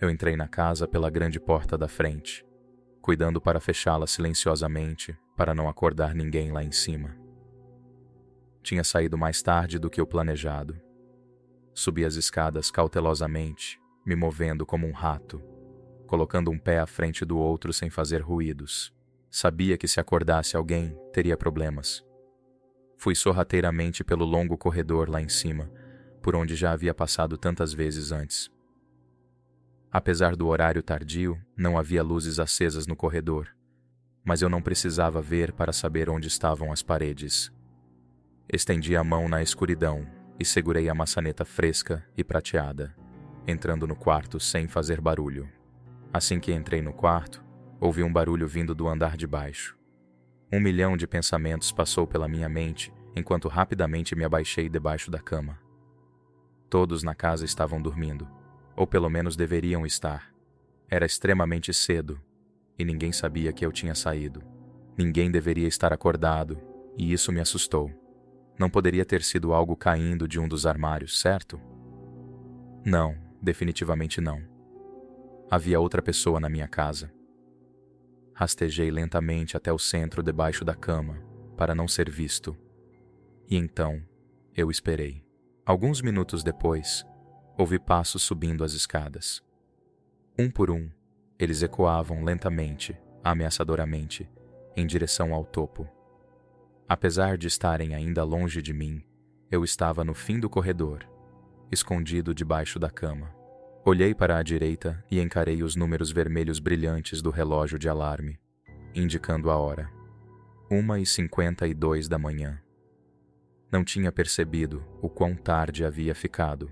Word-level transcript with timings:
Eu 0.00 0.08
entrei 0.08 0.34
na 0.34 0.48
casa 0.48 0.88
pela 0.88 1.10
grande 1.10 1.38
porta 1.38 1.76
da 1.76 1.86
frente, 1.86 2.42
cuidando 3.02 3.38
para 3.38 3.60
fechá-la 3.60 4.06
silenciosamente 4.06 5.14
para 5.36 5.54
não 5.54 5.68
acordar 5.68 6.14
ninguém 6.14 6.50
lá 6.50 6.64
em 6.64 6.72
cima. 6.72 7.14
Tinha 8.62 8.82
saído 8.82 9.18
mais 9.18 9.42
tarde 9.42 9.78
do 9.78 9.90
que 9.90 10.00
o 10.00 10.06
planejado. 10.06 10.80
Subi 11.74 12.06
as 12.06 12.14
escadas 12.14 12.70
cautelosamente, 12.70 13.78
me 14.04 14.16
movendo 14.16 14.64
como 14.64 14.86
um 14.86 14.92
rato, 14.92 15.38
colocando 16.06 16.50
um 16.50 16.58
pé 16.58 16.78
à 16.78 16.86
frente 16.86 17.22
do 17.22 17.36
outro 17.36 17.70
sem 17.70 17.90
fazer 17.90 18.22
ruídos. 18.22 18.94
Sabia 19.30 19.76
que 19.76 19.86
se 19.86 20.00
acordasse 20.00 20.56
alguém, 20.56 20.96
teria 21.12 21.36
problemas. 21.36 22.02
Fui 22.96 23.14
sorrateiramente 23.14 24.02
pelo 24.02 24.24
longo 24.24 24.56
corredor 24.56 25.10
lá 25.10 25.20
em 25.20 25.28
cima, 25.28 25.70
por 26.22 26.34
onde 26.34 26.56
já 26.56 26.72
havia 26.72 26.94
passado 26.94 27.36
tantas 27.36 27.74
vezes 27.74 28.12
antes. 28.12 28.50
Apesar 29.92 30.36
do 30.36 30.46
horário 30.46 30.82
tardio, 30.82 31.36
não 31.56 31.76
havia 31.76 32.02
luzes 32.02 32.38
acesas 32.38 32.86
no 32.86 32.94
corredor, 32.94 33.48
mas 34.24 34.40
eu 34.40 34.48
não 34.48 34.62
precisava 34.62 35.20
ver 35.20 35.52
para 35.52 35.72
saber 35.72 36.08
onde 36.08 36.28
estavam 36.28 36.70
as 36.70 36.80
paredes. 36.82 37.52
Estendi 38.52 38.96
a 38.96 39.02
mão 39.02 39.28
na 39.28 39.42
escuridão 39.42 40.06
e 40.38 40.44
segurei 40.44 40.88
a 40.88 40.94
maçaneta 40.94 41.44
fresca 41.44 42.04
e 42.16 42.22
prateada, 42.22 42.94
entrando 43.46 43.86
no 43.86 43.96
quarto 43.96 44.38
sem 44.38 44.68
fazer 44.68 45.00
barulho. 45.00 45.48
Assim 46.12 46.38
que 46.38 46.52
entrei 46.52 46.80
no 46.80 46.92
quarto, 46.92 47.44
ouvi 47.80 48.04
um 48.04 48.12
barulho 48.12 48.46
vindo 48.46 48.74
do 48.74 48.86
andar 48.86 49.16
de 49.16 49.26
baixo. 49.26 49.76
Um 50.52 50.60
milhão 50.60 50.96
de 50.96 51.06
pensamentos 51.06 51.72
passou 51.72 52.06
pela 52.06 52.28
minha 52.28 52.48
mente 52.48 52.92
enquanto 53.14 53.48
rapidamente 53.48 54.14
me 54.14 54.24
abaixei 54.24 54.68
debaixo 54.68 55.10
da 55.10 55.18
cama. 55.18 55.58
Todos 56.68 57.02
na 57.02 57.14
casa 57.14 57.44
estavam 57.44 57.82
dormindo, 57.82 58.28
ou 58.76 58.86
pelo 58.86 59.08
menos 59.08 59.36
deveriam 59.36 59.84
estar. 59.84 60.32
Era 60.88 61.06
extremamente 61.06 61.72
cedo 61.72 62.20
e 62.78 62.84
ninguém 62.84 63.12
sabia 63.12 63.52
que 63.52 63.64
eu 63.64 63.70
tinha 63.70 63.94
saído. 63.94 64.42
Ninguém 64.96 65.30
deveria 65.30 65.68
estar 65.68 65.92
acordado 65.92 66.58
e 66.96 67.12
isso 67.12 67.30
me 67.30 67.40
assustou. 67.40 67.90
Não 68.58 68.68
poderia 68.68 69.04
ter 69.04 69.22
sido 69.22 69.52
algo 69.52 69.76
caindo 69.76 70.26
de 70.26 70.38
um 70.38 70.48
dos 70.48 70.66
armários, 70.66 71.20
certo? 71.20 71.60
Não, 72.84 73.16
definitivamente 73.40 74.20
não. 74.20 74.42
Havia 75.50 75.80
outra 75.80 76.02
pessoa 76.02 76.40
na 76.40 76.48
minha 76.48 76.68
casa. 76.68 77.12
Rastejei 78.34 78.90
lentamente 78.90 79.56
até 79.56 79.72
o 79.72 79.78
centro 79.78 80.22
debaixo 80.22 80.64
da 80.64 80.74
cama, 80.74 81.18
para 81.56 81.74
não 81.74 81.86
ser 81.86 82.10
visto. 82.10 82.56
E 83.48 83.56
então, 83.56 84.02
eu 84.54 84.70
esperei. 84.70 85.24
Alguns 85.66 86.00
minutos 86.00 86.42
depois, 86.42 87.04
ouvi 87.56 87.78
passos 87.78 88.22
subindo 88.22 88.64
as 88.64 88.72
escadas. 88.72 89.42
Um 90.38 90.50
por 90.50 90.70
um, 90.70 90.90
eles 91.38 91.62
ecoavam 91.62 92.24
lentamente, 92.24 92.96
ameaçadoramente, 93.22 94.30
em 94.76 94.86
direção 94.86 95.34
ao 95.34 95.44
topo. 95.44 95.88
Apesar 96.88 97.36
de 97.36 97.46
estarem 97.46 97.94
ainda 97.94 98.24
longe 98.24 98.60
de 98.62 98.72
mim, 98.72 99.04
eu 99.50 99.64
estava 99.64 100.04
no 100.04 100.14
fim 100.14 100.38
do 100.38 100.48
corredor, 100.48 101.06
escondido 101.70 102.34
debaixo 102.34 102.78
da 102.78 102.90
cama. 102.90 103.34
Olhei 103.84 104.14
para 104.14 104.36
a 104.36 104.42
direita 104.42 105.02
e 105.10 105.20
encarei 105.20 105.62
os 105.62 105.74
números 105.76 106.10
vermelhos 106.10 106.58
brilhantes 106.58 107.22
do 107.22 107.30
relógio 107.30 107.78
de 107.78 107.88
alarme, 107.88 108.38
indicando 108.94 109.50
a 109.50 109.56
hora. 109.56 109.90
Uma 110.70 111.00
e 111.00 111.06
cinquenta 111.06 111.66
e 111.66 111.74
dois 111.74 112.08
da 112.08 112.18
manhã. 112.18 112.60
Não 113.72 113.84
tinha 113.84 114.12
percebido 114.12 114.84
o 115.00 115.08
quão 115.08 115.34
tarde 115.34 115.84
havia 115.84 116.14
ficado. 116.14 116.70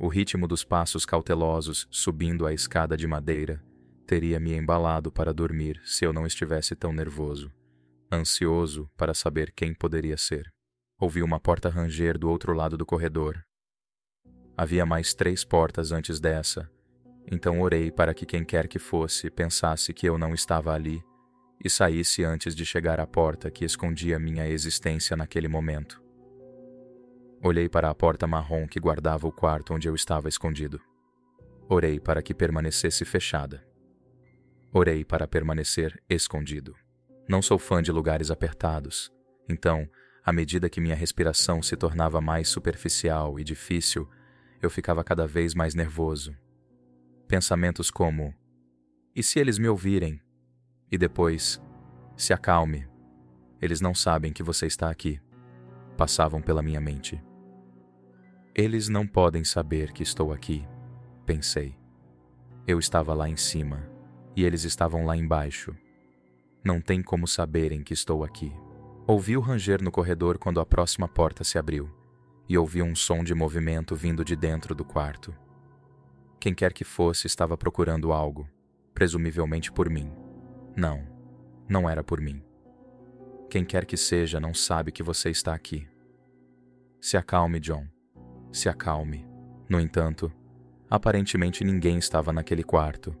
O 0.00 0.06
ritmo 0.06 0.46
dos 0.46 0.62
passos 0.62 1.04
cautelosos 1.04 1.88
subindo 1.90 2.46
a 2.46 2.52
escada 2.54 2.96
de 2.96 3.04
madeira 3.04 3.60
teria 4.06 4.38
me 4.38 4.54
embalado 4.54 5.10
para 5.10 5.34
dormir 5.34 5.80
se 5.84 6.04
eu 6.04 6.12
não 6.12 6.24
estivesse 6.24 6.76
tão 6.76 6.92
nervoso, 6.92 7.52
ansioso 8.10 8.88
para 8.96 9.12
saber 9.12 9.52
quem 9.52 9.74
poderia 9.74 10.16
ser. 10.16 10.52
Ouvi 11.00 11.20
uma 11.20 11.40
porta 11.40 11.68
ranger 11.68 12.16
do 12.16 12.30
outro 12.30 12.52
lado 12.52 12.76
do 12.76 12.86
corredor. 12.86 13.42
Havia 14.56 14.86
mais 14.86 15.14
três 15.14 15.44
portas 15.44 15.90
antes 15.90 16.20
dessa, 16.20 16.70
então 17.30 17.60
orei 17.60 17.90
para 17.90 18.14
que 18.14 18.24
quem 18.24 18.44
quer 18.44 18.68
que 18.68 18.78
fosse 18.78 19.28
pensasse 19.28 19.92
que 19.92 20.08
eu 20.08 20.16
não 20.16 20.32
estava 20.32 20.72
ali 20.72 21.02
e 21.62 21.68
saísse 21.68 22.22
antes 22.22 22.54
de 22.54 22.64
chegar 22.64 23.00
à 23.00 23.06
porta 23.06 23.50
que 23.50 23.64
escondia 23.64 24.16
minha 24.16 24.48
existência 24.48 25.16
naquele 25.16 25.48
momento. 25.48 26.07
Olhei 27.42 27.68
para 27.68 27.88
a 27.88 27.94
porta 27.94 28.26
marrom 28.26 28.66
que 28.66 28.80
guardava 28.80 29.26
o 29.26 29.32
quarto 29.32 29.74
onde 29.74 29.88
eu 29.88 29.94
estava 29.94 30.28
escondido. 30.28 30.80
Orei 31.68 32.00
para 32.00 32.22
que 32.22 32.34
permanecesse 32.34 33.04
fechada. 33.04 33.66
Orei 34.72 35.04
para 35.04 35.28
permanecer 35.28 36.02
escondido. 36.08 36.74
Não 37.28 37.40
sou 37.40 37.58
fã 37.58 37.82
de 37.82 37.92
lugares 37.92 38.30
apertados, 38.30 39.12
então, 39.48 39.88
à 40.24 40.32
medida 40.32 40.68
que 40.68 40.80
minha 40.80 40.94
respiração 40.94 41.62
se 41.62 41.76
tornava 41.76 42.20
mais 42.20 42.48
superficial 42.48 43.38
e 43.38 43.44
difícil, 43.44 44.08
eu 44.60 44.68
ficava 44.68 45.04
cada 45.04 45.26
vez 45.26 45.54
mais 45.54 45.74
nervoso. 45.74 46.36
Pensamentos 47.26 47.90
como: 47.90 48.34
e 49.14 49.22
se 49.22 49.38
eles 49.38 49.58
me 49.58 49.68
ouvirem? 49.68 50.20
E 50.90 50.96
depois, 50.96 51.60
se 52.16 52.32
acalme. 52.32 52.86
Eles 53.60 53.80
não 53.80 53.94
sabem 53.94 54.32
que 54.32 54.42
você 54.42 54.66
está 54.66 54.90
aqui. 54.90 55.20
Passavam 55.98 56.40
pela 56.40 56.62
minha 56.62 56.80
mente. 56.80 57.20
Eles 58.54 58.88
não 58.88 59.04
podem 59.04 59.42
saber 59.42 59.90
que 59.90 60.04
estou 60.04 60.32
aqui, 60.32 60.64
pensei. 61.26 61.76
Eu 62.68 62.78
estava 62.78 63.12
lá 63.12 63.28
em 63.28 63.36
cima 63.36 63.90
e 64.36 64.44
eles 64.44 64.62
estavam 64.62 65.04
lá 65.04 65.16
embaixo. 65.16 65.74
Não 66.62 66.80
tem 66.80 67.02
como 67.02 67.26
saberem 67.26 67.82
que 67.82 67.92
estou 67.92 68.22
aqui. 68.22 68.52
Ouvi 69.08 69.36
o 69.36 69.40
ranger 69.40 69.82
no 69.82 69.90
corredor 69.90 70.38
quando 70.38 70.60
a 70.60 70.66
próxima 70.66 71.08
porta 71.08 71.42
se 71.42 71.58
abriu 71.58 71.90
e 72.48 72.56
ouvi 72.56 72.80
um 72.80 72.94
som 72.94 73.24
de 73.24 73.34
movimento 73.34 73.96
vindo 73.96 74.24
de 74.24 74.36
dentro 74.36 74.76
do 74.76 74.84
quarto. 74.84 75.34
Quem 76.38 76.54
quer 76.54 76.72
que 76.72 76.84
fosse 76.84 77.26
estava 77.26 77.58
procurando 77.58 78.12
algo, 78.12 78.48
presumivelmente 78.94 79.72
por 79.72 79.90
mim. 79.90 80.12
Não, 80.76 81.04
não 81.68 81.90
era 81.90 82.04
por 82.04 82.20
mim. 82.20 82.40
Quem 83.50 83.64
quer 83.64 83.86
que 83.86 83.96
seja 83.96 84.38
não 84.38 84.52
sabe 84.52 84.92
que 84.92 85.02
você 85.02 85.30
está 85.30 85.54
aqui. 85.54 85.88
Se 87.00 87.16
acalme, 87.16 87.58
John. 87.58 87.86
Se 88.52 88.68
acalme. 88.68 89.26
No 89.68 89.80
entanto, 89.80 90.30
aparentemente 90.90 91.64
ninguém 91.64 91.98
estava 91.98 92.32
naquele 92.32 92.62
quarto, 92.62 93.16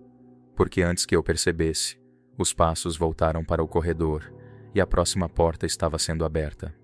porque 0.54 0.82
antes 0.82 1.06
que 1.06 1.16
eu 1.16 1.22
percebesse, 1.22 1.98
os 2.36 2.52
passos 2.52 2.96
voltaram 2.96 3.42
para 3.42 3.62
o 3.62 3.68
corredor 3.68 4.32
e 4.74 4.80
a 4.80 4.86
próxima 4.86 5.28
porta 5.28 5.64
estava 5.64 5.98
sendo 5.98 6.24
aberta. 6.24 6.74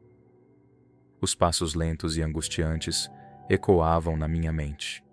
Os 1.21 1.34
passos 1.34 1.75
lentos 1.75 2.16
e 2.16 2.22
angustiantes 2.22 3.10
ecoavam 3.49 4.16
na 4.16 4.27
minha 4.27 4.53
mente. 4.53 5.04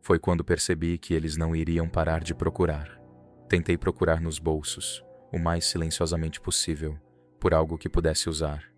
Foi 0.00 0.18
quando 0.18 0.44
percebi 0.44 0.98
que 0.98 1.14
eles 1.14 1.36
não 1.36 1.54
iriam 1.54 1.88
parar 1.88 2.22
de 2.22 2.34
procurar. 2.34 3.00
Tentei 3.48 3.76
procurar 3.76 4.20
nos 4.20 4.38
bolsos, 4.38 5.04
o 5.34 5.38
mais 5.38 5.64
silenciosamente 5.64 6.40
possível, 6.40 6.96
por 7.40 7.52
algo 7.52 7.76
que 7.76 7.88
pudesse 7.88 8.28
usar. 8.28 8.70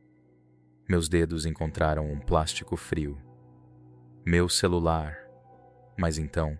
Meus 0.89 1.06
dedos 1.06 1.44
encontraram 1.44 2.11
um 2.11 2.19
plástico 2.19 2.78
frio. 2.78 3.21
Meu 4.25 4.49
celular. 4.49 5.19
Mas 5.99 6.16
então, 6.16 6.59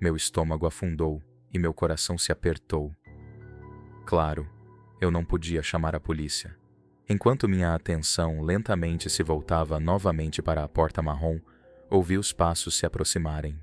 meu 0.00 0.14
estômago 0.14 0.64
afundou 0.64 1.20
e 1.52 1.58
meu 1.58 1.74
coração 1.74 2.16
se 2.16 2.30
apertou. 2.30 2.94
Claro, 4.06 4.48
eu 5.00 5.10
não 5.10 5.24
podia 5.24 5.60
chamar 5.60 5.96
a 5.96 6.00
polícia. 6.00 6.56
Enquanto 7.08 7.48
minha 7.48 7.74
atenção 7.74 8.42
lentamente 8.42 9.10
se 9.10 9.24
voltava 9.24 9.80
novamente 9.80 10.40
para 10.40 10.62
a 10.62 10.68
porta 10.68 11.02
marrom, 11.02 11.40
ouvi 11.90 12.16
os 12.16 12.32
passos 12.32 12.76
se 12.76 12.86
aproximarem. 12.86 13.58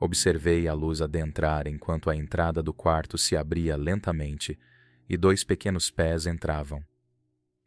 Observei 0.00 0.66
a 0.66 0.72
luz 0.72 1.02
adentrar 1.02 1.66
enquanto 1.66 2.08
a 2.08 2.16
entrada 2.16 2.62
do 2.62 2.72
quarto 2.72 3.18
se 3.18 3.36
abria 3.36 3.76
lentamente 3.76 4.58
e 5.08 5.16
dois 5.16 5.44
pequenos 5.44 5.90
pés 5.90 6.26
entravam. 6.26 6.82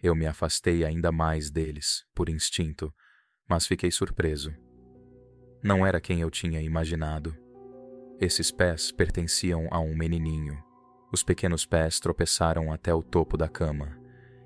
Eu 0.02 0.16
me 0.16 0.26
afastei 0.26 0.86
ainda 0.86 1.12
mais 1.12 1.50
deles, 1.50 2.06
por 2.14 2.30
instinto, 2.30 2.94
mas 3.48 3.68
fiquei 3.68 3.92
surpreso. 3.92 4.54
Não 5.62 5.86
era 5.86 6.00
quem 6.00 6.22
eu 6.22 6.30
tinha 6.30 6.62
imaginado. 6.62 7.36
Esses 8.20 8.52
pés 8.52 8.92
pertenciam 8.92 9.68
a 9.72 9.80
um 9.80 9.96
menininho. 9.96 10.62
Os 11.12 11.24
pequenos 11.24 11.66
pés 11.66 12.00
tropeçaram 12.00 12.72
até 12.72 12.94
o 12.94 13.02
topo 13.02 13.36
da 13.36 13.50
cama, 13.50 13.98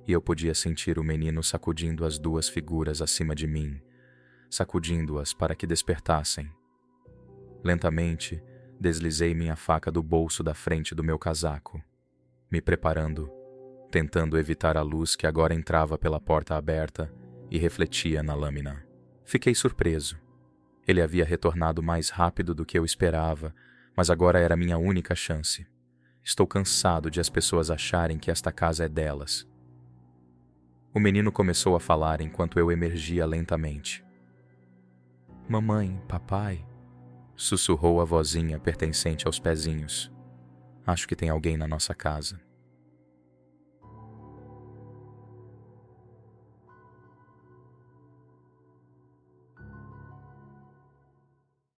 e 0.08 0.12
eu 0.12 0.22
podia 0.22 0.54
sentir 0.54 0.98
o 0.98 1.04
menino 1.04 1.44
sacudindo 1.44 2.06
as 2.06 2.18
duas 2.18 2.50
figuras 2.50 3.02
acima 3.02 3.36
de 3.36 3.48
mim, 3.48 3.82
sacudindo-as 4.50 5.34
para 5.34 5.56
que 5.56 5.68
despertassem. 5.68 6.50
Lentamente, 7.64 8.42
deslizei 8.80 9.34
minha 9.34 9.56
faca 9.56 9.92
do 9.92 10.02
bolso 10.02 10.44
da 10.44 10.54
frente 10.54 10.96
do 10.96 11.04
meu 11.04 11.18
casaco, 11.18 11.82
me 12.54 12.62
preparando, 12.62 13.32
tentando 13.90 14.38
evitar 14.38 14.78
a 14.78 14.84
luz 14.84 15.16
que 15.16 15.26
agora 15.26 15.56
entrava 15.56 15.98
pela 15.98 16.22
porta 16.22 16.56
aberta 16.56 17.12
e 17.50 17.58
refletia 17.58 18.22
na 18.22 18.36
lâmina. 18.36 18.86
Fiquei 19.26 19.56
surpreso. 19.56 20.20
Ele 20.88 21.02
havia 21.02 21.26
retornado 21.26 21.82
mais 21.82 22.12
rápido 22.12 22.54
do 22.54 22.64
que 22.64 22.78
eu 22.78 22.86
esperava, 22.86 23.56
mas 23.98 24.12
agora 24.12 24.38
era 24.38 24.56
minha 24.56 24.78
única 24.78 25.16
chance. 25.16 25.66
Estou 26.24 26.46
cansado 26.46 27.10
de 27.10 27.20
as 27.20 27.28
pessoas 27.28 27.72
acharem 27.72 28.20
que 28.20 28.30
esta 28.30 28.52
casa 28.52 28.86
é 28.86 28.88
delas. 28.88 29.50
O 30.94 31.00
menino 31.00 31.32
começou 31.32 31.76
a 31.76 31.80
falar 31.80 32.22
enquanto 32.22 32.60
eu 32.60 32.72
emergia 32.72 33.26
lentamente. 33.26 34.06
Mamãe, 35.50 36.00
papai, 36.08 36.64
sussurrou 37.36 38.00
a 38.00 38.06
vozinha 38.06 38.60
pertencente 38.60 39.26
aos 39.26 39.40
pezinhos. 39.40 40.14
Acho 40.86 41.08
que 41.08 41.16
tem 41.16 41.30
alguém 41.30 41.58
na 41.58 41.68
nossa 41.68 41.94
casa. 41.94 42.40